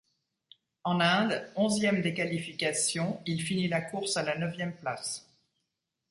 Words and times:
En 0.83 0.99
Inde, 0.99 1.47
onzième 1.55 2.01
des 2.01 2.15
qualifications, 2.15 3.21
il 3.27 3.39
finit 3.39 3.67
la 3.67 3.81
course 3.81 4.17
à 4.17 4.23
la 4.23 4.35
neuvième 4.35 4.75
place. 4.75 5.29